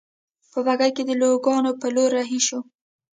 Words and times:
په 0.51 0.59
بګۍ 0.65 0.91
کې 0.95 1.03
د 1.05 1.11
لوکارنو 1.21 1.71
په 1.81 1.87
لور 1.95 2.09
رهي 2.17 2.39
شوو. 2.47 2.59